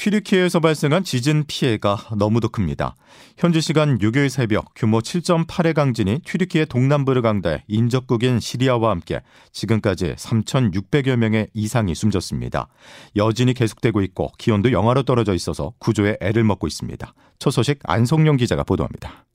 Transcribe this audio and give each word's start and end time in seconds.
튀르키예에서 0.00 0.60
발생한 0.60 1.04
지진 1.04 1.44
피해가 1.46 2.08
너무도 2.16 2.48
큽니다. 2.48 2.94
현지 3.36 3.60
시간 3.60 3.98
6일 3.98 4.30
새벽 4.30 4.72
규모 4.74 5.00
7.8의 5.00 5.74
강진이 5.74 6.20
튀르키예 6.24 6.64
동남부를 6.64 7.20
강타해 7.20 7.64
인접국인 7.68 8.40
시리아와 8.40 8.90
함께 8.90 9.20
지금까지 9.52 10.14
3,600여 10.16 11.16
명의 11.16 11.48
이상이 11.52 11.94
숨졌습니다. 11.94 12.68
여진이 13.14 13.52
계속되고 13.52 14.00
있고 14.00 14.32
기온도 14.38 14.72
영하로 14.72 15.02
떨어져 15.02 15.34
있어서 15.34 15.74
구조에 15.78 16.16
애를 16.22 16.44
먹고 16.44 16.66
있습니다. 16.66 17.12
첫 17.38 17.50
소식 17.50 17.80
안성용 17.82 18.38
기자가 18.38 18.64
보도합니다. 18.64 19.26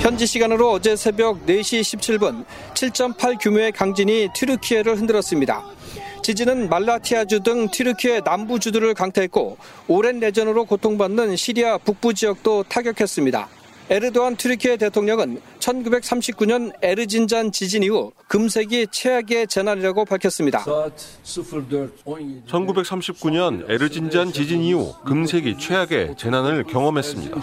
현지 0.00 0.24
시간으로 0.24 0.70
어제 0.70 0.94
새벽 0.94 1.44
4시 1.46 1.80
17분 1.80 2.44
7.8 2.74 3.42
규모의 3.42 3.72
강진이 3.72 4.28
튀르키예를 4.34 4.96
흔들었습니다. 4.96 5.64
지진은 6.28 6.68
말라티아주 6.68 7.40
등 7.40 7.70
튀르키예 7.70 8.20
남부주들을 8.22 8.92
강타했고 8.92 9.56
오랜 9.86 10.20
내전으로 10.20 10.66
고통받는 10.66 11.36
시리아 11.36 11.78
북부 11.78 12.12
지역도 12.12 12.64
타격했습니다. 12.64 13.48
에르도안 13.90 14.36
튀르키예 14.36 14.76
대통령은 14.76 15.40
1939년 15.60 16.72
에르진잔 16.82 17.52
지진 17.52 17.82
이후 17.82 18.12
금세기 18.28 18.88
최악의 18.90 19.46
재난이라고 19.46 20.04
밝혔습니다. 20.04 20.62
1939년 21.24 23.70
에르진잔 23.70 24.30
지진 24.32 24.60
이후 24.60 24.92
금세기 25.06 25.56
최악의 25.58 26.16
재난을 26.18 26.64
경험했습니다. 26.64 27.40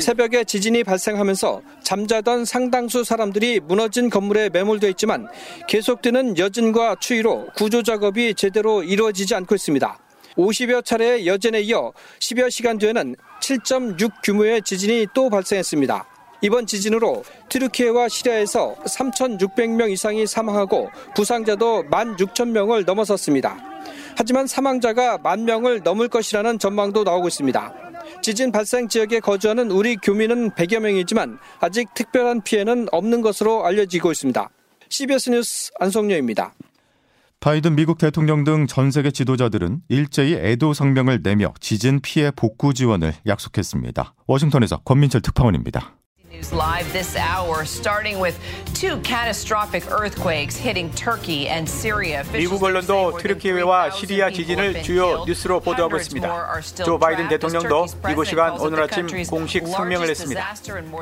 새벽에 0.00 0.44
지진이 0.44 0.84
발생하면서 0.84 1.62
잠자던 1.82 2.44
상당수 2.44 3.02
사람들이 3.02 3.60
무너진 3.60 4.10
건물에 4.10 4.50
매몰되어 4.50 4.90
있지만 4.90 5.28
계속되는 5.66 6.36
여진과 6.36 6.96
추위로 7.00 7.46
구조 7.56 7.82
작업이 7.82 8.34
제대로 8.34 8.82
이루어지지 8.82 9.34
않고 9.34 9.54
있습니다. 9.54 9.98
50여 10.36 10.84
차례의 10.84 11.26
여진에 11.26 11.60
이어 11.62 11.92
10여 12.18 12.50
시간 12.50 12.78
뒤에는 12.78 13.16
7.6 13.42 14.12
규모의 14.22 14.62
지진이 14.62 15.08
또 15.14 15.30
발생했습니다. 15.30 16.06
이번 16.42 16.66
지진으로 16.66 17.22
트르키예와 17.48 18.08
시리아에서 18.08 18.74
3,600명 18.86 19.90
이상이 19.90 20.26
사망하고 20.26 20.90
부상자도 21.14 21.84
16,000명을 21.90 22.86
넘어섰습니다. 22.86 23.58
하지만 24.16 24.46
사망자가 24.46 25.18
만 25.18 25.44
명을 25.44 25.82
넘을 25.82 26.08
것이라는 26.08 26.58
전망도 26.58 27.04
나오고 27.04 27.28
있습니다. 27.28 27.74
지진 28.22 28.52
발생 28.52 28.88
지역에 28.88 29.20
거주하는 29.20 29.70
우리 29.70 29.96
교민은 29.96 30.50
100여 30.50 30.80
명이지만 30.80 31.38
아직 31.60 31.92
특별한 31.94 32.42
피해는 32.42 32.88
없는 32.90 33.20
것으로 33.22 33.64
알려지고 33.64 34.12
있습니다. 34.12 34.50
CBS 34.88 35.30
뉴스 35.30 35.70
안성료입니다. 35.78 36.54
바이든 37.40 37.74
미국 37.74 37.96
대통령 37.96 38.44
등 38.44 38.66
전 38.66 38.90
세계 38.90 39.10
지도자들은 39.10 39.80
일제히 39.88 40.34
애도 40.34 40.74
성명을 40.74 41.20
내며 41.22 41.54
지진 41.58 42.00
피해 42.00 42.30
복구 42.30 42.74
지원을 42.74 43.14
약속했습니다. 43.26 44.12
워싱턴에서 44.26 44.80
권민철 44.84 45.22
특파원입니다. 45.22 45.94
News 46.30 46.54
live 46.54 46.92
this 46.92 47.16
hour, 47.16 47.62
starting 47.62 48.22
with 48.22 48.38
two 48.74 49.00
catastrophic 49.02 49.88
earthquakes 49.90 50.60
hitting 50.60 50.94
Turkey 50.94 51.48
and 51.48 51.68
Syria. 51.68 52.22
미국 52.30 52.62
언론도 52.62 53.16
튀르키예와 53.18 53.90
시리아 53.90 54.30
지진을 54.30 54.82
주요 54.82 55.24
뉴스로 55.26 55.60
보도하고 55.60 55.96
있습니다. 55.96 56.60
조 56.84 56.98
바이든 56.98 57.28
대통령도 57.30 57.86
이곳 58.12 58.26
시간 58.26 58.60
오늘 58.60 58.82
아침 58.82 59.06
공식 59.30 59.66
성명을 59.66 60.06
냈습니다. 60.08 60.54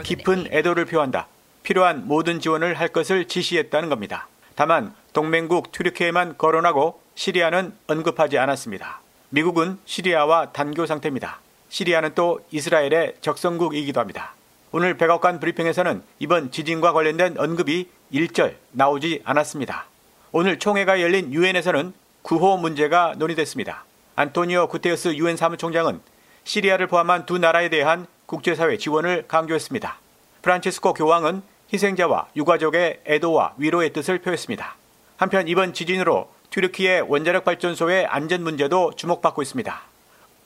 깊은 0.05 0.47
애도를 0.53 0.85
표한다. 0.85 1.27
필요한 1.65 2.07
모든 2.07 2.39
지원을 2.41 2.79
할 2.79 2.89
것을 2.89 3.27
지시했다는 3.27 3.89
겁니다. 3.89 4.29
다만 4.55 4.95
동맹국 5.13 5.73
튀르키예만 5.73 6.37
거론하고 6.39 7.01
시리아는 7.15 7.75
언급하지 7.87 8.39
않았습니다. 8.39 9.01
미국은 9.31 9.79
시리아와 9.85 10.53
단교 10.53 10.87
상태입니다. 10.87 11.41
시리아는 11.69 12.15
또 12.15 12.41
이스라엘의 12.51 13.17
적성국이기도 13.21 14.01
합니다. 14.01 14.35
오늘 14.71 14.97
백악관 14.97 15.41
브리핑에서는 15.41 16.03
이번 16.19 16.51
지진과 16.51 16.93
관련된 16.93 17.39
언급이 17.39 17.89
일절 18.11 18.57
나오지 18.73 19.23
않았습니다. 19.25 19.87
오늘 20.33 20.59
총회가 20.59 21.01
열린 21.01 21.33
유엔에서는 21.33 21.93
구호 22.23 22.59
문제가 22.59 23.15
논의됐습니다. 23.17 23.85
안토니오 24.17 24.69
구테우스 24.69 25.15
유엔 25.17 25.37
사무총장은 25.37 26.01
시리아를 26.45 26.87
포함한 26.87 27.27
두 27.27 27.39
나라에 27.39 27.69
대한 27.69 28.07
국제사회 28.27 28.77
지원을 28.77 29.25
강조했습니다. 29.27 29.99
프란치스코 30.43 30.95
교황은 30.95 31.43
희생자와 31.73 32.29
유가족의 32.37 33.01
애도와 33.07 33.55
위로의 33.57 33.93
뜻을 33.93 34.19
표했습니다. 34.21 34.77
한편 35.19 35.49
이번 35.49 35.75
지진으로 35.75 36.31
튀르키예 36.51 37.01
원자력 37.01 37.45
발전소의 37.45 38.07
안전 38.07 38.45
문제도 38.45 38.93
주목받고 38.95 39.43
있습니다. 39.43 39.83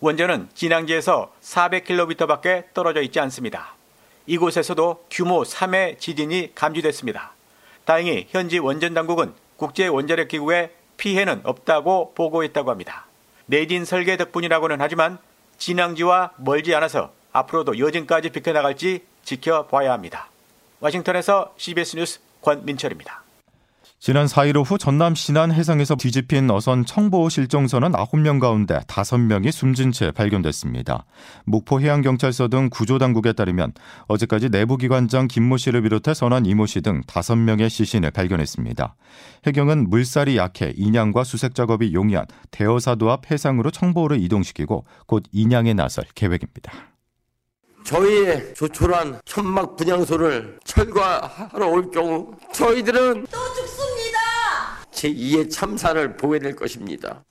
원전은 0.01 0.49
진앙지에서 0.55 1.31
400km밖에 1.43 2.73
떨어져 2.73 3.03
있지 3.03 3.21
않습니다. 3.21 3.75
이곳에서도 4.27 5.05
규모 5.11 5.43
3의 5.43 5.99
지진이 5.99 6.55
감지됐습니다. 6.55 7.33
다행히 7.85 8.27
현지 8.31 8.59
원전 8.59 8.95
당국은 8.95 9.35
국제 9.59 9.89
원자력 9.89 10.29
기구에 10.29 10.71
피해는 10.97 11.43
없다고 11.45 12.15
보고했다고 12.15 12.71
합니다. 12.71 13.05
내진 13.45 13.85
설계 13.85 14.17
덕분이라고는 14.17 14.81
하지만 14.81 15.19
진앙지와 15.59 16.33
멀지 16.39 16.75
않아서 16.75 17.13
앞으로도 17.33 17.79
여진까지 17.79 18.31
비켜나갈지 18.31 19.05
지켜봐야 19.23 19.93
합니다. 19.93 20.31
워싱턴에서 20.81 21.53
CBS 21.59 21.97
뉴스 21.97 22.21
권민철입니다. 22.41 23.22
지난 24.05 24.27
4일 24.27 24.57
오후 24.57 24.79
전남 24.79 25.15
신안 25.15 25.53
해상에서 25.53 25.95
뒤집힌 25.95 26.51
어선 26.51 26.85
청보 26.85 27.29
실종선은 27.29 27.93
9명 27.93 28.41
가운데 28.41 28.81
5명이 28.89 29.53
숨진 29.53 29.93
채 29.93 30.11
발견됐습니다. 30.11 31.05
목포 31.45 31.81
해양경찰서 31.81 32.49
등 32.49 32.69
구조당국에 32.69 33.33
따르면 33.33 33.73
어제까지 34.09 34.49
내부기관장 34.49 35.29
김모 35.29 35.57
씨를 35.57 35.83
비롯해 35.83 36.15
선원 36.15 36.47
이모 36.47 36.67
씨 36.67 36.81
등 36.81 37.03
5명의 37.03 37.71
시신을 37.71 38.11
발견했습니다. 38.11 38.97
해경은 39.47 39.89
물살이 39.89 40.37
약해 40.37 40.73
인양과 40.75 41.23
수색 41.23 41.55
작업이 41.55 41.95
용이한 41.95 42.27
대어사도 42.51 43.09
앞 43.09 43.31
해상으로 43.31 43.71
청보를 43.71 44.21
이동시키고 44.21 44.85
곧 45.07 45.23
인양에 45.31 45.75
나설 45.75 46.07
계획입니다. 46.17 46.92
저희의 47.85 48.55
조촐한 48.55 49.21
천막 49.25 49.77
분향소를 49.77 50.59
철거하러 50.65 51.69
올 51.69 51.91
경우 51.91 52.33
저희들은 52.53 53.27
또 53.31 53.39
죽습니다. 53.55 54.19
제2의 54.93 55.51
참사를 55.51 56.17
보게 56.17 56.39
될 56.39 56.55
것입니다. 56.55 57.25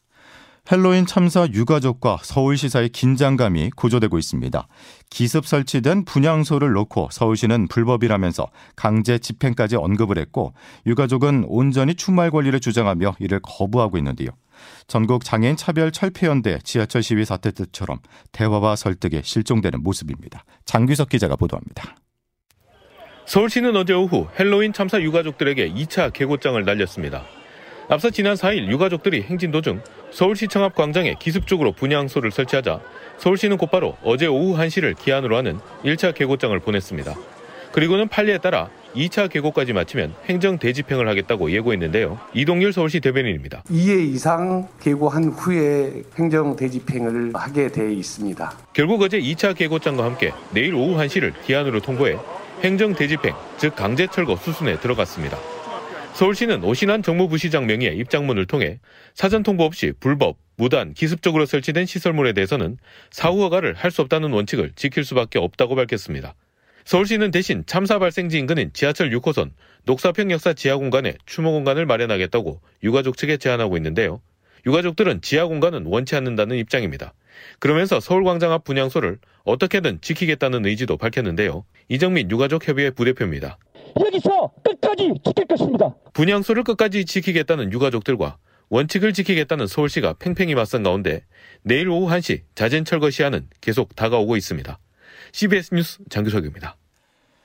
핼러윈 0.72 1.08
참사 1.08 1.48
유가족과 1.48 2.20
서울시 2.22 2.69
사이 2.69 2.90
긴장감이 2.90 3.72
고조되고 3.76 4.18
있습니다. 4.20 4.68
기습 5.10 5.46
설치된 5.48 6.06
분향소를 6.06 6.72
놓고 6.74 7.10
서울시는 7.12 7.68
불법이라면서 7.68 8.48
강제 8.76 9.18
집행까지 9.18 9.76
언급을 9.76 10.20
했고 10.20 10.54
유가족은 10.86 11.46
온전히 11.48 11.96
추모할 11.96 12.30
권리를 12.30 12.60
주장하며 12.60 13.16
이를 13.20 13.40
거부하고 13.42 13.98
있는데요. 13.98 14.30
전국 14.88 15.24
장애인 15.24 15.56
차별 15.56 15.92
철폐연대 15.92 16.60
지하철 16.64 17.04
시위 17.04 17.26
사태 17.26 17.52
때처럼 17.52 18.00
대화와 18.32 18.76
설득이 18.76 19.22
실종되는 19.24 19.82
모습입니다. 19.82 20.44
장규석 20.66 21.10
기자가 21.10 21.36
보도합니다. 21.36 21.96
서울시는 23.26 23.76
어제 23.76 23.94
오후 23.94 24.28
핼러윈 24.38 24.74
참사 24.74 25.00
유가족들에게 25.02 25.72
2차 25.72 26.12
계고장을 26.12 26.64
날렸습니다. 26.64 27.24
앞서 27.90 28.10
지난 28.10 28.36
4일 28.36 28.70
유가족들이 28.70 29.24
행진 29.24 29.52
도중 29.52 29.82
서울시청 30.12 30.64
앞 30.64 30.76
광장에 30.76 31.16
기습적으로 31.20 31.74
분향소를 31.74 32.32
설치하자 32.32 32.80
서울시는 33.18 33.58
곧바로 33.58 33.98
어제 34.04 34.28
오후 34.28 34.58
1시를 34.58 34.98
기한으로 34.98 35.38
하는 35.38 35.60
1차 35.84 36.14
개고장을 36.16 36.58
보냈습니다. 36.60 37.16
그리고는 37.72 38.08
판례에 38.08 38.38
따라 38.38 38.70
2차 38.96 39.30
개고까지 39.32 39.72
마치면 39.72 40.14
행정 40.26 40.58
대집행을 40.58 41.08
하겠다고 41.08 41.52
예고했는데요. 41.52 42.20
이동률 42.34 42.74
서울시 42.74 43.00
대변인입니다. 43.00 43.64
2회 43.70 44.14
이상 44.14 44.68
개고한 44.82 45.30
후에 45.30 46.04
행정 46.18 46.56
대집행을 46.58 47.32
하게 47.34 47.70
돼 47.70 47.94
있습니다. 47.94 48.52
결국 48.74 49.02
어제 49.02 49.20
2차 49.20 49.56
개고장과 49.56 50.04
함께 50.04 50.34
내일 50.54 50.76
오후 50.76 50.98
1시를 50.98 51.34
기한으로 51.46 51.80
통보해 51.80 52.18
행정 52.64 52.94
대집행, 52.94 53.34
즉 53.58 53.76
강제 53.76 54.08
철거 54.08 54.36
수순에 54.36 54.80
들어갔습니다. 54.80 55.38
서울시는 56.14 56.64
오신환 56.66 57.02
정무부시장 57.02 57.66
명의의 57.66 57.98
입장문을 57.98 58.46
통해 58.46 58.80
사전 59.16 59.44
통보 59.44 59.64
없이 59.64 59.94
불법, 60.02 60.36
무단, 60.58 60.94
기습적으로 60.94 61.46
설치된 61.46 61.86
시설물에 61.86 62.34
대해서는 62.34 62.78
사후 63.10 63.42
허가를 63.44 63.74
할 63.74 63.90
수 63.90 64.02
없다는 64.02 64.32
원칙을 64.32 64.74
지킬 64.76 65.06
수밖에 65.06 65.40
없다고 65.40 65.76
밝혔습니다. 65.76 66.36
서울시는 66.86 67.32
대신 67.32 67.64
참사 67.66 68.00
발생지 68.00 68.38
인근인 68.40 68.72
지하철 68.74 69.10
6호선 69.12 69.52
녹사평 69.86 70.32
역사 70.32 70.54
지하 70.54 70.78
공간에 70.78 71.16
추모 71.26 71.52
공간을 71.52 71.86
마련하겠다고 71.86 72.62
유가족 72.84 73.18
측에 73.18 73.38
제안하고 73.38 73.78
있는데요. 73.78 74.22
유가족들은 74.66 75.22
지하 75.22 75.46
공간은 75.46 75.86
원치 75.86 76.16
않는다는 76.16 76.58
입장입니다. 76.58 77.14
그러면서 77.60 78.00
서울광장 78.00 78.52
앞 78.52 78.64
분향소를 78.64 79.18
어떻게든 79.44 80.00
지키겠다는 80.02 80.66
의지도 80.66 80.98
밝혔는데요. 80.98 81.66
이정민 81.90 82.30
유가족 82.30 82.68
협의회 82.68 82.92
부대표입니다. 82.92 83.58
여기서 84.00 84.52
끝까지 84.64 85.14
지킬 85.26 85.46
것입니다. 85.48 85.96
분향소를 86.14 86.64
끝까지 86.64 87.06
지키겠다는 87.06 87.74
유가족들과 87.74 88.38
원칙을 88.70 89.14
지키겠다는 89.14 89.68
서울시가 89.68 90.14
팽팽히 90.20 90.56
맞선 90.56 90.84
가운데 90.84 91.26
내일 91.64 91.90
오후 91.90 92.10
1시 92.10 92.42
자진 92.56 92.86
철거 92.86 93.10
시한은 93.10 93.48
계속 93.60 93.96
다가오고 93.96 94.38
있습니다. 94.38 94.80
CBS 95.32 95.74
뉴스 95.74 96.00
장규석입니다. 96.10 96.76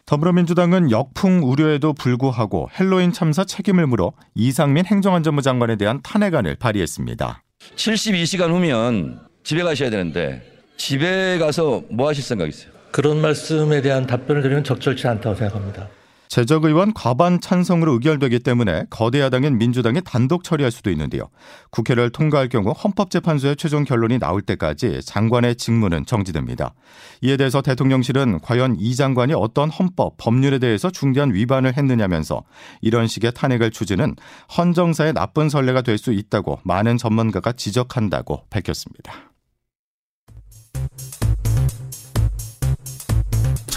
더불어민주당은 0.07 0.93
역풍 0.93 1.43
우려에도 1.43 1.93
불구하고 1.93 2.71
헬로윈 2.79 3.13
참사 3.13 3.45
책임을 3.45 3.87
물어 3.89 4.13
이상민 4.35 4.87
행정안전부 4.87 5.43
장관에 5.43 5.77
대한 5.77 6.01
탄핵안을 6.03 6.57
발의했습니다. 6.57 7.43
72시간 7.75 8.51
후면 8.51 9.21
집에 9.43 9.63
가셔야 9.63 9.91
되는데 9.91 10.43
집에 10.77 11.39
가서 11.39 11.83
뭐 11.91 12.09
하실 12.09 12.23
생각이세요? 12.23 12.71
그런 12.93 13.21
말씀에 13.21 13.83
대한 13.83 14.07
답변을 14.07 14.43
드리면 14.43 14.65
적절치 14.65 15.09
않다고 15.09 15.35
생각합니다. 15.35 15.89
재적의원 16.29 16.95
과반 16.95 17.41
찬성으로 17.41 17.93
의결되기 17.95 18.39
때문에 18.39 18.85
거대 18.89 19.21
야당인 19.21 19.59
민주당이 19.59 20.01
단독 20.05 20.45
처리할 20.45 20.71
수도 20.71 20.91
있는데요. 20.91 21.29
국회를 21.71 22.11
통과할 22.11 22.49
경우 22.49 22.71
헌법재판소의 22.71 23.57
최종 23.57 23.85
결론이 23.85 24.19
나올 24.19 24.43
때까지 24.43 25.01
장관의 25.05 25.57
직무는 25.57 26.07
정지됩니다. 26.07 26.73
이에 27.21 27.37
대해서 27.37 27.63
대통령실은 27.63 28.41
과연 28.41 28.77
이 28.79 28.95
장관이 28.95 29.35
어떤 29.35 29.71
헌법, 29.71 30.17
법률에 30.19 30.59
대해서 30.59 30.91
중대한 30.91 31.35
위반을 31.35 31.77
했느냐면서 31.77 32.45
이런 32.81 33.07
식의 33.07 33.33
탄핵을 33.35 33.71
추진은 33.71 34.17
헌정사의 34.57 35.13
나쁜 35.13 35.49
선례가 35.49 35.83
될 35.83 35.97
수 35.97 36.13
있다고 36.13 36.61
많은 36.63 36.99
전문가가 36.99 37.53
지적한다고 37.53 38.43
밝혔습니다. 38.51 39.36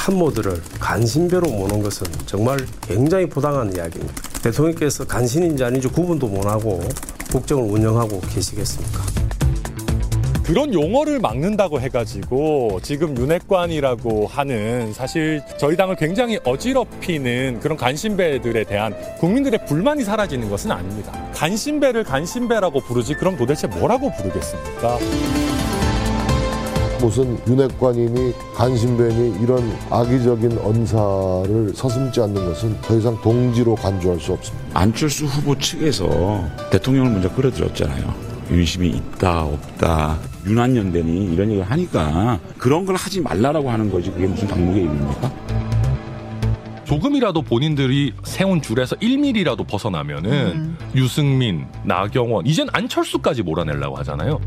참모들을 0.10 0.62
간신배로 0.80 1.48
모는 1.48 1.84
것은 1.84 2.08
정말 2.26 2.58
굉장히 2.82 3.28
부당한 3.28 3.72
이야기입니다. 3.76 4.16
대통령께서 4.42 5.06
간신인지 5.06 5.64
아닌지 5.64 5.88
구분도 5.88 6.28
못하고 6.28 6.82
국정을 7.32 7.64
운영하고 7.70 8.20
계시겠습니까? 8.22 9.04
그런 10.44 10.74
용어를 10.74 11.20
막는다고 11.20 11.80
해가지고 11.80 12.80
지금 12.82 13.16
윤핵관이라고 13.16 14.26
하는 14.26 14.94
사실 14.94 15.44
저희 15.60 15.78
당을 15.78 15.96
굉장히 15.96 16.40
어지럽히는 16.44 17.60
그런 17.60 17.78
간신배들에 17.78 18.64
대한 18.64 18.96
국민들의 19.20 19.64
불만이 19.68 20.04
사라지는 20.04 20.50
것은 20.50 20.72
아닙니다. 20.72 21.14
간신배를 21.36 22.04
간신배라고 22.04 22.82
부르지 22.82 23.14
그럼 23.14 23.38
도대체 23.38 23.68
뭐라고 23.68 24.12
부르겠습니까? 24.12 24.98
무슨 27.00 27.38
윤핵관이니 27.48 28.34
간신배니 28.56 29.42
이런 29.42 29.72
악의적인 29.90 30.57
언사를 30.60 31.74
서슴지 31.74 32.22
않는 32.22 32.46
것은 32.46 32.81
더 32.81 32.98
이상 32.98 33.19
동지로 33.22 33.75
간주할 33.75 34.19
수 34.19 34.34
없습니다. 34.34 34.80
안철수 34.80 35.25
후보 35.25 35.57
측에서 35.57 36.44
대통령을 36.72 37.12
먼저 37.12 37.34
끌어들였잖아요. 37.34 38.30
윤심이 38.51 38.90
있다 38.90 39.44
없다 39.44 40.18
윤한연대니 40.46 41.25
이런 41.25 41.50
얘기를 41.50 41.69
하니까 41.69 42.40
그런 42.57 42.86
걸 42.86 42.96
하지 42.96 43.22
말라라고 43.22 43.69
하는 43.69 43.92
거지 43.92 44.10
그게 44.12 44.28
무슨 44.28 44.48
당무의 44.48 44.84
의미입니까? 44.84 45.31
조금이라도 46.86 47.44
본인들이 47.44 48.13
세운 48.24 48.63
줄에서 48.63 48.96
1mm라도 48.96 49.68
벗어나면은 49.68 50.31
음. 50.31 50.78
유승민, 50.96 51.68
나경원, 51.84 52.48
이젠 52.48 52.68
안철수까지 52.74 53.44
몰아내려고 53.44 53.96
하잖아요. 53.98 54.40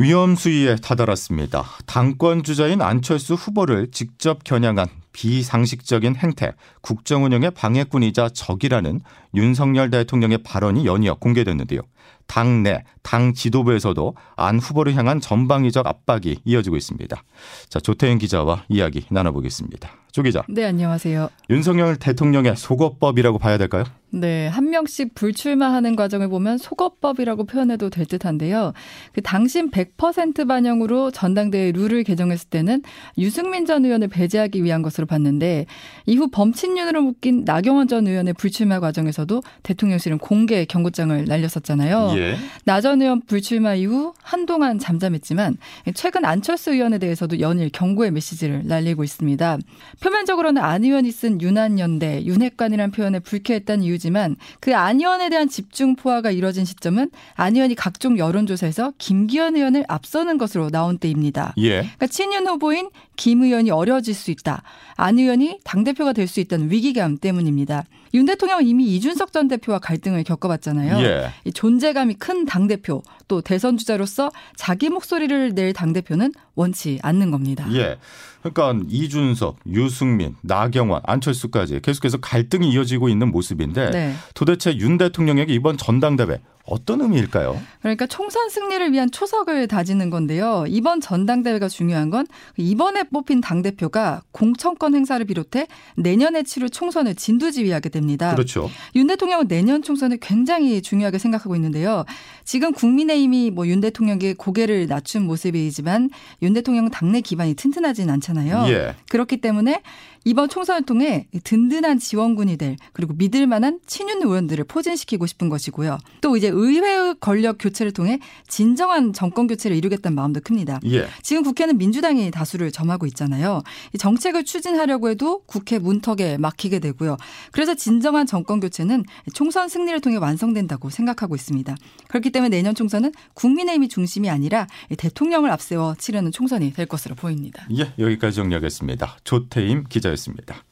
위험 0.00 0.36
수위에 0.36 0.76
다다랐습니다. 0.76 1.64
당권 1.86 2.44
주자인 2.44 2.82
안철수 2.82 3.34
후보를 3.34 3.90
직접 3.90 4.44
겨냥한 4.44 4.86
비상식적인 5.12 6.14
행태, 6.14 6.52
국정 6.82 7.24
운영의 7.24 7.50
방해꾼이자 7.50 8.28
적이라는 8.28 9.00
윤석열 9.34 9.90
대통령의 9.90 10.38
발언이 10.38 10.86
연이어 10.86 11.14
공개됐는데요. 11.14 11.80
당내, 12.26 12.84
당 13.02 13.32
지도부에서도 13.32 14.14
안 14.36 14.58
후보를 14.58 14.94
향한 14.94 15.18
전방위적 15.20 15.86
압박이 15.86 16.40
이어지고 16.44 16.76
있습니다. 16.76 17.22
자, 17.68 17.80
조태현 17.80 18.18
기자와 18.18 18.64
이야기 18.68 19.04
나눠보겠습니다. 19.10 19.90
조 20.12 20.22
기자. 20.22 20.42
네, 20.48 20.64
안녕하세요. 20.64 21.28
윤석열 21.50 21.96
대통령의 21.96 22.56
속어법이라고 22.56 23.38
봐야 23.38 23.58
될까요? 23.58 23.84
네, 24.10 24.46
한 24.48 24.70
명씩 24.70 25.14
불출마하는 25.14 25.94
과정을 25.94 26.28
보면 26.28 26.56
속어법이라고 26.56 27.44
표현해도 27.44 27.90
될 27.90 28.06
듯한데요. 28.06 28.72
그 29.12 29.20
당신 29.20 29.70
100% 29.70 30.48
반영으로 30.48 31.10
전당대회 31.10 31.72
룰을 31.72 32.04
개정했을 32.04 32.48
때는 32.48 32.82
유승민 33.18 33.66
전 33.66 33.84
의원을 33.84 34.08
배제하기 34.08 34.64
위한 34.64 34.80
것으로 34.80 35.06
봤는데 35.06 35.66
이후 36.06 36.28
범친윤으로 36.30 37.02
묶인 37.02 37.44
나경원 37.44 37.88
전 37.88 38.06
의원의 38.06 38.32
불출마 38.34 38.80
과정에서 38.80 39.17
도 39.26 39.42
대통령실은 39.62 40.18
공개 40.18 40.64
경고장을 40.64 41.24
날렸었잖아요. 41.26 42.14
예. 42.16 42.36
나전 42.64 43.02
의원 43.02 43.20
불출마 43.20 43.74
이후 43.74 44.14
한동안 44.22 44.78
잠잠했지만 44.78 45.58
최근 45.94 46.24
안철수 46.24 46.72
의원에 46.72 46.98
대해서도 46.98 47.40
연일 47.40 47.68
경고의 47.70 48.10
메시지를 48.10 48.62
날리고 48.64 49.04
있습니다. 49.04 49.58
표면적으로는 50.00 50.62
안 50.62 50.84
의원이 50.84 51.10
쓴 51.12 51.42
윤한연대, 51.42 52.24
윤핵관이라는 52.24 52.90
표현에 52.92 53.18
불쾌했다는 53.18 53.84
이유지만 53.84 54.36
그 54.60 54.78
안 54.78 55.00
의원에 55.00 55.28
대한 55.28 55.48
집중 55.48 55.96
포화가 55.96 56.30
이뤄진 56.30 56.64
시점은 56.64 57.10
안 57.34 57.56
의원이 57.56 57.74
각종 57.74 58.16
여론조사에서 58.16 58.92
김기현 58.98 59.56
의원을 59.56 59.84
앞서는 59.88 60.38
것으로 60.38 60.70
나온 60.70 60.98
때입니다. 60.98 61.52
예. 61.58 61.80
그러니까 61.80 62.06
친윤 62.06 62.46
후보인 62.46 62.90
김 63.18 63.42
의원이 63.42 63.70
어려워질 63.70 64.14
수 64.14 64.30
있다. 64.30 64.62
안 64.96 65.18
의원이 65.18 65.58
당대표가 65.64 66.14
될 66.14 66.28
수 66.28 66.40
있다는 66.40 66.70
위기감 66.70 67.18
때문입니다. 67.18 67.84
윤 68.14 68.26
대통령은 68.26 68.66
이미 68.66 68.84
이준석 68.94 69.32
전 69.32 69.48
대표와 69.48 69.78
갈등을 69.78 70.24
겪어봤잖아요. 70.24 71.00
예. 71.04 71.30
이 71.44 71.52
존재감이 71.52 72.14
큰 72.14 72.44
당대표 72.44 73.02
또 73.26 73.40
대선 73.40 73.76
주자로서 73.76 74.30
자기 74.56 74.88
목소리를 74.88 75.54
낼 75.54 75.72
당대표는 75.72 76.32
원치 76.54 76.98
않는 77.02 77.30
겁니다. 77.30 77.66
예. 77.72 77.98
그러니까 78.42 78.84
이준석, 78.88 79.58
유승민, 79.72 80.36
나경원, 80.42 81.02
안철수까지 81.04 81.80
계속해서 81.80 82.18
갈등이 82.18 82.70
이어지고 82.72 83.08
있는 83.08 83.30
모습인데 83.32 83.90
네. 83.90 84.14
도대체 84.34 84.76
윤 84.78 84.96
대통령에게 84.96 85.52
이번 85.52 85.76
전당대회 85.76 86.40
어떤 86.68 87.00
의미일까요? 87.00 87.60
그러니까 87.80 88.06
총선 88.06 88.48
승리를 88.48 88.92
위한 88.92 89.10
초석을 89.10 89.68
다지는 89.68 90.10
건데요. 90.10 90.64
이번 90.66 91.00
전당대회가 91.00 91.68
중요한 91.68 92.10
건 92.10 92.26
이번에 92.56 93.04
뽑힌 93.04 93.40
당대표가 93.40 94.22
공천권 94.32 94.94
행사를 94.94 95.24
비롯해 95.24 95.68
내년에 95.96 96.42
치를 96.42 96.68
총선을 96.70 97.14
진두지휘하게 97.14 97.90
됩니다. 97.90 98.32
그렇죠. 98.32 98.68
윤 98.96 99.06
대통령은 99.06 99.46
내년 99.46 99.82
총선을 99.82 100.18
굉장히 100.20 100.82
중요하게 100.82 101.18
생각하고 101.18 101.54
있는데요. 101.54 102.04
지금 102.44 102.72
국민의힘이 102.72 103.52
뭐 103.52 103.68
윤 103.68 103.80
대통령에게 103.80 104.34
고개를 104.34 104.86
낮춘 104.86 105.22
모습이지만 105.22 106.10
윤 106.42 106.52
대통령은 106.54 106.90
당내 106.90 107.20
기반이 107.20 107.54
튼튼하진 107.54 108.08
않잖아요. 108.10 108.64
예. 108.68 108.94
그렇기 109.10 109.40
때문에 109.42 109.82
이번 110.24 110.48
총선을 110.48 110.82
통해 110.82 111.26
든든한 111.44 111.98
지원군이 111.98 112.56
될 112.56 112.76
그리고 112.92 113.14
믿을 113.14 113.46
만한 113.46 113.80
친윤 113.86 114.22
의원들을 114.22 114.64
포진시키고 114.64 115.26
싶은 115.26 115.48
것이고요. 115.48 115.98
또 116.20 116.36
이제 116.36 116.48
의회 116.48 117.14
권력 117.14 117.56
교체를 117.58 117.92
통해 117.92 118.18
진정한 118.46 119.12
정권 119.12 119.46
교체를 119.46 119.76
이루겠다는 119.76 120.14
마음도 120.14 120.40
큽니다. 120.40 120.80
예. 120.86 121.06
지금 121.22 121.42
국회는 121.42 121.78
민주당이 121.78 122.30
다수를 122.30 122.70
점하고 122.70 123.06
있잖아요. 123.06 123.62
정책을 123.98 124.44
추진하려고 124.44 125.08
해도 125.08 125.42
국회 125.46 125.78
문턱에 125.78 126.38
막히게 126.38 126.78
되고요. 126.80 127.16
그래서 127.52 127.74
진정한 127.74 128.26
정권 128.26 128.60
교체는 128.60 129.04
총선 129.34 129.68
승리를 129.68 130.00
통해 130.00 130.16
완성된다고 130.16 130.90
생각하고 130.90 131.34
있습니다. 131.34 131.74
그렇기 132.08 132.30
때문에 132.30 132.48
내년 132.48 132.74
총선은 132.74 133.12
국민의힘이 133.34 133.88
중심이 133.88 134.28
아니라 134.30 134.66
대통령을 134.96 135.50
앞세워 135.50 135.94
치르는 135.96 136.32
총선이 136.32 136.72
될 136.72 136.86
것으로 136.86 137.14
보입니다. 137.14 137.66
예, 137.76 137.92
여기까지 137.98 138.36
정리하겠습니다. 138.36 139.18
조태임 139.24 139.84
기자 139.88 140.07
였습니다. 140.10 140.64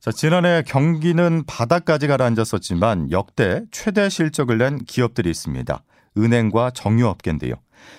자, 0.00 0.12
지난해 0.12 0.62
경기는 0.64 1.44
바닥까지 1.46 2.06
가라앉았었지만 2.06 3.10
역대 3.10 3.62
최대 3.72 4.08
실적을 4.08 4.58
낸 4.58 4.78
기업들이 4.84 5.30
있습니다. 5.30 5.82
은행과 6.18 6.70
정유업계인데요. 6.70 7.54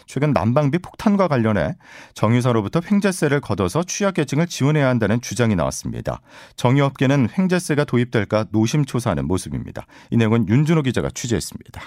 최근 0.06 0.34
난방비 0.34 0.80
폭탄과 0.80 1.28
관련해 1.28 1.76
정유사로부터 2.14 2.82
횡재세를 2.90 3.42
걷어서 3.42 3.84
취약계층을 3.84 4.48
지원해야 4.48 4.88
한다는 4.88 5.22
주장이 5.22 5.56
나왔습니다. 5.56 6.22
정유업계는 6.56 7.30
횡재세가 7.38 7.86
도입될까 7.86 8.48
노심초사하는 8.52 9.28
모습입니다. 9.28 9.86
이 10.12 10.18
내용은 10.18 10.48
윤준호 10.48 10.84
기자가 10.84 11.10
취재했습니다. 11.14 11.82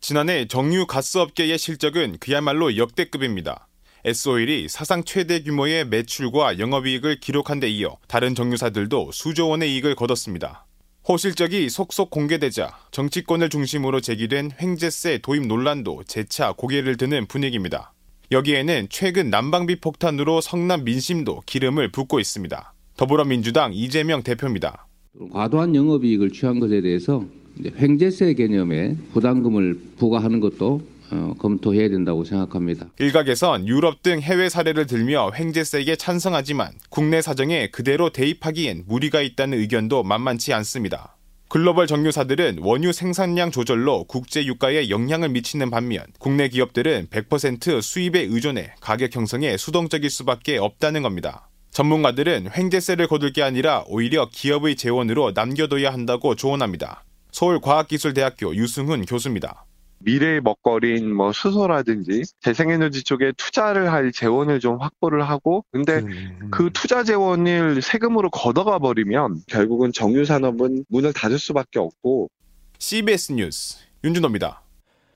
지난해 0.00 0.48
정유 0.48 0.86
가스업계의 0.86 1.58
실적은 1.58 2.16
그야말로 2.18 2.76
역대급입니다. 2.76 3.68
S오일이 4.02 4.66
사상 4.68 5.04
최대 5.04 5.42
규모의 5.42 5.86
매출과 5.86 6.58
영업이익을 6.58 7.20
기록한 7.20 7.60
데 7.60 7.68
이어 7.68 7.98
다른 8.08 8.34
정유사들도 8.34 9.10
수조 9.12 9.48
원의 9.50 9.74
이익을 9.74 9.94
거뒀습니다. 9.94 10.64
호실적이 11.06 11.68
속속 11.68 12.08
공개되자 12.08 12.78
정치권을 12.92 13.50
중심으로 13.50 14.00
제기된 14.00 14.52
횡재세 14.58 15.18
도입 15.18 15.46
논란도 15.46 16.04
재차 16.06 16.52
고개를 16.52 16.96
드는 16.96 17.26
분위기입니다. 17.26 17.92
여기에는 18.32 18.86
최근 18.88 19.28
난방비 19.28 19.80
폭탄으로 19.80 20.40
성남 20.40 20.84
민심도 20.84 21.42
기름을 21.44 21.92
붓고 21.92 22.20
있습니다. 22.20 22.72
더불어민주당 22.96 23.72
이재명 23.74 24.22
대표입니다. 24.22 24.86
과도한 25.30 25.74
영업이익을 25.74 26.30
취한 26.30 26.58
것에 26.58 26.80
대해서 26.80 27.26
횡재세 27.78 28.32
개념의 28.32 28.96
부담금을 29.12 29.78
부과하는 29.98 30.40
것도 30.40 30.80
어, 31.12 31.34
검토해야 31.38 31.88
된다고 31.88 32.24
생각합니다. 32.24 32.86
일각에선 32.98 33.66
유럽 33.66 34.02
등 34.02 34.20
해외 34.20 34.48
사례를 34.48 34.86
들며 34.86 35.30
횡재세에 35.34 35.96
찬성하지만 35.96 36.72
국내 36.88 37.20
사정에 37.20 37.68
그대로 37.68 38.10
대입하기엔 38.10 38.84
무리가 38.86 39.20
있다는 39.20 39.58
의견도 39.58 40.02
만만치 40.02 40.52
않습니다. 40.52 41.16
글로벌 41.48 41.88
정유사들은 41.88 42.60
원유 42.60 42.92
생산량 42.92 43.50
조절로 43.50 44.04
국제 44.04 44.46
유가에 44.46 44.88
영향을 44.88 45.30
미치는 45.30 45.70
반면 45.70 46.04
국내 46.20 46.48
기업들은 46.48 47.08
100% 47.08 47.82
수입에 47.82 48.20
의존해 48.20 48.72
가격 48.80 49.16
형성에 49.16 49.56
수동적일 49.56 50.10
수밖에 50.10 50.58
없다는 50.58 51.02
겁니다. 51.02 51.48
전문가들은 51.72 52.50
횡재세를 52.56 53.08
거둘 53.08 53.32
게 53.32 53.42
아니라 53.42 53.82
오히려 53.88 54.28
기업의 54.30 54.76
재원으로 54.76 55.32
남겨둬야 55.34 55.92
한다고 55.92 56.36
조언합니다. 56.36 57.02
서울과학기술대학교 57.32 58.54
유승훈 58.54 59.04
교수입니다. 59.04 59.64
미래의 60.00 60.40
먹거리인 60.40 61.14
뭐 61.14 61.32
수소라든지 61.32 62.22
재생에너지 62.40 63.02
쪽에 63.02 63.32
투자를 63.36 63.92
할 63.92 64.12
재원을 64.12 64.60
좀 64.60 64.80
확보를 64.80 65.28
하고 65.28 65.64
근데 65.70 65.98
음. 65.98 66.48
그 66.50 66.70
투자 66.72 67.04
재원을 67.04 67.82
세금으로 67.82 68.30
걷어가 68.30 68.78
버리면 68.78 69.42
결국은 69.46 69.92
정유 69.92 70.24
산업은 70.24 70.84
문을 70.88 71.12
닫을 71.12 71.38
수밖에 71.38 71.78
없고 71.78 72.28
CBS 72.78 73.32
뉴스 73.32 73.78
윤준호입니다. 74.02 74.62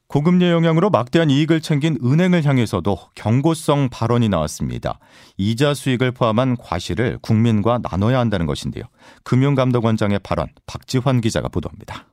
고금리 0.07 0.49
영향으로 0.49 0.91
막대한 0.91 1.31
이익을 1.31 1.61
챙긴 1.61 1.99
은행을 2.05 2.45
향해서도 2.45 2.99
경고성 3.15 3.89
발언이 3.91 4.29
나왔습니다. 4.29 4.99
이자 5.39 5.75
수익을 5.75 6.13
포함한 6.13 6.57
과실을 6.57 7.19
국민과 7.23 7.81
나눠야 7.83 8.19
한다는 8.21 8.47
것인데요. 8.47 8.85
금융감독원장의 9.25 10.21
발언 10.23 10.49
박지환 10.67 11.21
기자가 11.21 11.49
보도합니다. 11.49 12.07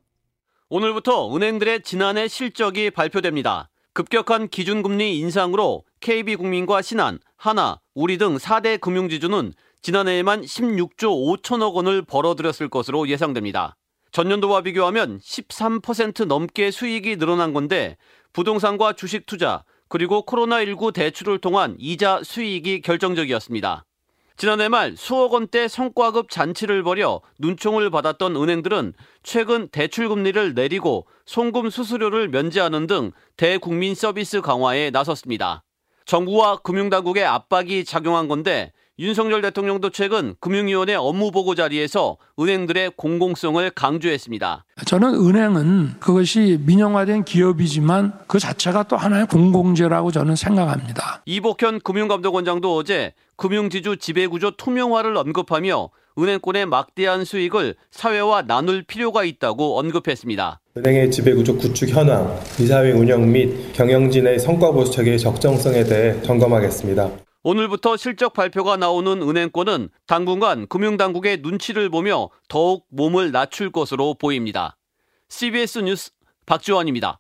오늘부터 0.73 1.35
은행들의 1.35 1.81
지난해 1.81 2.29
실적이 2.29 2.91
발표됩니다. 2.91 3.69
급격한 3.91 4.47
기준금리 4.47 5.19
인상으로 5.19 5.83
KB국민과 5.99 6.81
신한, 6.81 7.19
하나, 7.35 7.81
우리 7.93 8.17
등 8.17 8.37
4대 8.37 8.79
금융지주는 8.79 9.51
지난해에만 9.81 10.43
16조 10.43 11.41
5천억 11.41 11.73
원을 11.73 12.03
벌어들였을 12.03 12.69
것으로 12.69 13.09
예상됩니다. 13.09 13.75
전년도와 14.13 14.61
비교하면 14.61 15.19
13% 15.19 16.23
넘게 16.23 16.71
수익이 16.71 17.17
늘어난 17.17 17.51
건데 17.51 17.97
부동산과 18.31 18.93
주식 18.93 19.25
투자 19.25 19.65
그리고 19.89 20.25
코로나19 20.25 20.93
대출을 20.93 21.39
통한 21.39 21.75
이자 21.79 22.21
수익이 22.23 22.79
결정적이었습니다. 22.79 23.83
지난해 24.41 24.69
말 24.69 24.95
수억 24.97 25.33
원대 25.33 25.67
성과급 25.67 26.31
잔치를 26.31 26.81
벌여 26.81 27.21
눈총을 27.37 27.91
받았던 27.91 28.35
은행들은 28.35 28.93
최근 29.21 29.67
대출 29.67 30.09
금리를 30.09 30.55
내리고 30.55 31.05
송금 31.27 31.69
수수료를 31.69 32.27
면제하는 32.29 32.87
등 32.87 33.11
대국민 33.37 33.93
서비스 33.93 34.41
강화에 34.41 34.89
나섰습니다. 34.89 35.63
정부와 36.05 36.55
금융당국의 36.63 37.23
압박이 37.23 37.85
작용한 37.85 38.27
건데 38.27 38.73
윤석열 39.01 39.41
대통령도 39.41 39.89
최근 39.89 40.35
금융위원회 40.39 40.93
업무보고 40.93 41.55
자리에서 41.55 42.17
은행들의 42.39 42.91
공공성을 42.97 43.67
강조했습니다. 43.71 44.65
저는 44.85 45.15
은행은 45.15 45.95
그것이 45.99 46.59
민영화된 46.63 47.25
기업이지만 47.25 48.13
그 48.27 48.37
자체가 48.37 48.83
또 48.83 48.97
하나의 48.97 49.25
공공재라고 49.25 50.11
저는 50.11 50.35
생각합니다. 50.35 51.23
이복현 51.25 51.79
금융감독원장도 51.79 52.75
어제 52.75 53.13
금융지주 53.37 53.97
지배구조 53.97 54.51
투명화를 54.51 55.17
언급하며 55.17 55.89
은행권의 56.19 56.67
막대한 56.67 57.25
수익을 57.25 57.73
사회와 57.89 58.43
나눌 58.43 58.83
필요가 58.83 59.23
있다고 59.23 59.79
언급했습니다. 59.79 60.59
은행의 60.77 61.09
지배구조 61.09 61.57
구축 61.57 61.89
현황, 61.89 62.39
이사회 62.59 62.91
운영 62.91 63.31
및 63.31 63.73
경영진의 63.73 64.37
성과 64.37 64.71
보수책의 64.71 65.17
적정성에 65.17 65.85
대해 65.85 66.21
점검하겠습니다. 66.21 67.09
오늘부터 67.43 67.97
실적 67.97 68.33
발표가 68.33 68.77
나오는 68.77 69.21
은행권은 69.21 69.89
당분간 70.05 70.67
금융당국의 70.67 71.39
눈치를 71.41 71.89
보며 71.89 72.29
더욱 72.47 72.85
몸을 72.89 73.31
낮출 73.31 73.71
것으로 73.71 74.13
보입니다. 74.13 74.77
CBS 75.29 75.79
뉴스 75.79 76.11
박지원입니다. 76.45 77.19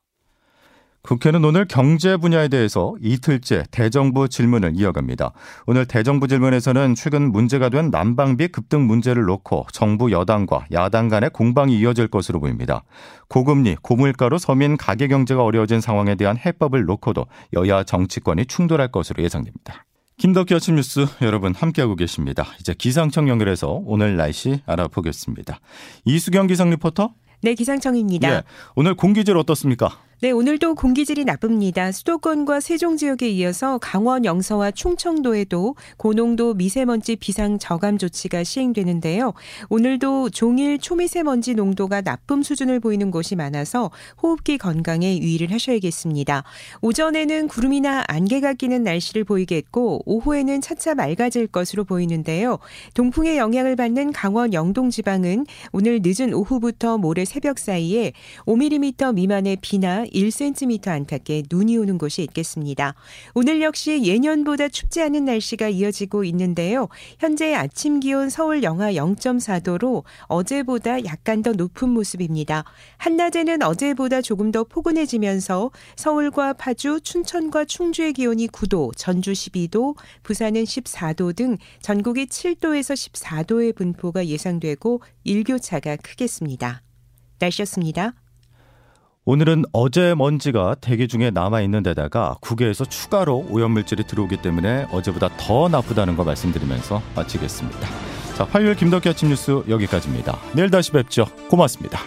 국회는 1.03 1.43
오늘 1.43 1.65
경제 1.67 2.15
분야에 2.15 2.47
대해서 2.47 2.93
이틀째 3.01 3.63
대정부 3.71 4.29
질문을 4.29 4.73
이어갑니다. 4.75 5.31
오늘 5.65 5.87
대정부 5.87 6.27
질문에서는 6.27 6.93
최근 6.93 7.31
문제가 7.31 7.69
된 7.69 7.89
난방비 7.89 8.49
급등 8.49 8.85
문제를 8.85 9.23
놓고 9.23 9.65
정부 9.71 10.11
여당과 10.11 10.67
야당 10.71 11.09
간의 11.09 11.31
공방이 11.31 11.79
이어질 11.79 12.07
것으로 12.07 12.39
보입니다. 12.39 12.83
고금리, 13.29 13.77
고물가로 13.81 14.37
서민 14.37 14.77
가계 14.77 15.07
경제가 15.07 15.43
어려워진 15.43 15.81
상황에 15.81 16.13
대한 16.13 16.37
해법을 16.37 16.85
놓고도 16.85 17.25
여야 17.53 17.83
정치권이 17.83 18.45
충돌할 18.45 18.91
것으로 18.91 19.23
예상됩니다. 19.23 19.85
김덕기 20.21 20.53
아침 20.53 20.75
뉴스 20.75 21.07
여러분 21.23 21.55
함께하고 21.55 21.95
계십니다. 21.95 22.45
이제 22.59 22.75
기상청 22.77 23.27
연결해서 23.27 23.81
오늘 23.85 24.17
날씨 24.17 24.61
알아보겠습니다. 24.67 25.59
이수경 26.05 26.45
기상 26.45 26.69
리포터. 26.69 27.15
네, 27.41 27.55
기상청입니다. 27.55 28.31
예, 28.31 28.43
오늘 28.75 28.93
공기질 28.93 29.35
어떻습니까? 29.35 29.97
네, 30.23 30.29
오늘도 30.29 30.75
공기질이 30.75 31.25
나쁩니다. 31.25 31.91
수도권과 31.91 32.59
세종 32.59 32.95
지역에 32.95 33.27
이어서 33.27 33.79
강원 33.79 34.23
영서와 34.23 34.69
충청도에도 34.69 35.75
고농도 35.97 36.53
미세먼지 36.53 37.15
비상 37.15 37.57
저감 37.57 37.97
조치가 37.97 38.43
시행되는데요. 38.43 39.33
오늘도 39.69 40.29
종일 40.29 40.77
초미세먼지 40.77 41.55
농도가 41.55 42.01
나쁨 42.01 42.43
수준을 42.43 42.79
보이는 42.79 43.09
곳이 43.09 43.35
많아서 43.35 43.89
호흡기 44.21 44.59
건강에 44.59 45.17
유의를 45.17 45.51
하셔야겠습니다. 45.51 46.43
오전에는 46.83 47.47
구름이나 47.47 48.03
안개가 48.07 48.53
끼는 48.53 48.83
날씨를 48.83 49.23
보이겠고 49.23 50.03
오후에는 50.05 50.61
차차 50.61 50.93
맑아질 50.93 51.47
것으로 51.47 51.83
보이는데요. 51.83 52.59
동풍의 52.93 53.39
영향을 53.39 53.75
받는 53.75 54.11
강원 54.11 54.53
영동 54.53 54.91
지방은 54.91 55.47
오늘 55.71 55.99
늦은 56.03 56.35
오후부터 56.35 56.99
모레 56.99 57.25
새벽 57.25 57.57
사이에 57.57 58.13
5mm 58.45 59.15
미만의 59.15 59.57
비나 59.61 60.05
1cm 60.11 60.87
안팎의 60.87 61.43
눈이 61.49 61.77
오는 61.77 61.97
곳이 61.97 62.21
있겠습니다. 62.23 62.95
오늘 63.33 63.61
역시 63.61 64.03
예년보다 64.03 64.69
춥지 64.69 65.01
않은 65.01 65.25
날씨가 65.25 65.69
이어지고 65.69 66.23
있는데요. 66.25 66.87
현재 67.19 67.53
아침 67.53 67.99
기온 67.99 68.29
서울 68.29 68.63
영하 68.63 68.93
0.4도로 68.93 70.03
어제보다 70.23 71.03
약간 71.05 71.41
더 71.41 71.51
높은 71.51 71.89
모습입니다. 71.89 72.63
한낮에는 72.97 73.63
어제보다 73.63 74.21
조금 74.21 74.51
더 74.51 74.63
포근해지면서 74.63 75.71
서울과 75.95 76.53
파주, 76.53 77.01
춘천과 77.01 77.65
충주의 77.65 78.13
기온이 78.13 78.47
9도, 78.47 78.91
전주 78.95 79.31
12도, 79.31 79.95
부산은 80.23 80.63
14도 80.63 81.35
등 81.35 81.57
전국이 81.81 82.25
7도에서 82.25 82.95
14도의 82.95 83.75
분포가 83.75 84.27
예상되고 84.27 85.01
일교차가 85.23 85.97
크겠습니다. 85.97 86.81
날씨였습니다. 87.39 88.20
오늘은 89.23 89.65
어제 89.71 90.15
먼지가 90.15 90.75
대기 90.81 91.07
중에 91.07 91.29
남아 91.29 91.61
있는 91.61 91.83
데다가 91.83 92.37
국외에서 92.41 92.85
추가로 92.85 93.45
오염물질이 93.51 94.05
들어오기 94.05 94.37
때문에 94.37 94.87
어제보다 94.91 95.29
더 95.37 95.69
나쁘다는 95.69 96.17
거 96.17 96.23
말씀드리면서 96.23 97.03
마치겠습니다. 97.15 97.87
자, 98.35 98.45
화요일 98.45 98.75
김덕기 98.75 99.09
아침 99.09 99.29
뉴스 99.29 99.61
여기까지입니다. 99.69 100.39
내일 100.55 100.71
다시 100.71 100.91
뵙죠. 100.91 101.25
고맙습니다. 101.49 101.99